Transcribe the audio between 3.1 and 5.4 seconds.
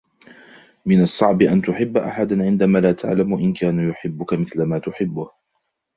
إن كان يحبك مثلما تحبه.